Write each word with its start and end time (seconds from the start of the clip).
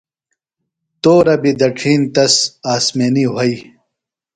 تورہ 1.01 1.35
بیۡ 1.41 1.55
دڇِھین 1.59 2.01
تس 2.13 2.35
آسمینی 2.73 3.25
وھئی۔ 3.33 3.55